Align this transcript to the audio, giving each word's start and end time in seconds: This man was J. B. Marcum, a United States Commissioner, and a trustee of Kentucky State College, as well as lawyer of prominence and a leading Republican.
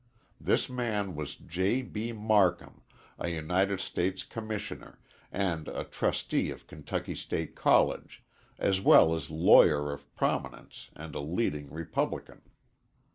This 0.39 0.67
man 0.67 1.13
was 1.13 1.35
J. 1.35 1.83
B. 1.83 2.11
Marcum, 2.11 2.81
a 3.19 3.27
United 3.29 3.79
States 3.79 4.23
Commissioner, 4.23 4.97
and 5.31 5.67
a 5.67 5.83
trustee 5.83 6.49
of 6.49 6.65
Kentucky 6.65 7.13
State 7.13 7.53
College, 7.55 8.23
as 8.57 8.81
well 8.81 9.13
as 9.13 9.29
lawyer 9.29 9.93
of 9.93 10.11
prominence 10.15 10.89
and 10.95 11.13
a 11.13 11.19
leading 11.19 11.69
Republican. 11.69 12.41